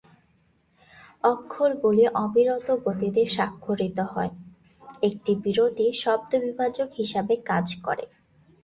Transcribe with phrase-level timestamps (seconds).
[1.23, 4.31] অক্ষরগুলি অবিরত গতিতে স্বাক্ষরিত হয়;
[5.01, 8.05] একটি বিরতি শব্দ বিভাজক হিসাবে কাজ করে।